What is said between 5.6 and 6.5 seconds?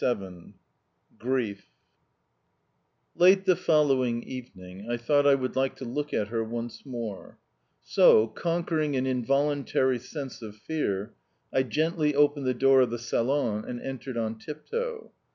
to look at her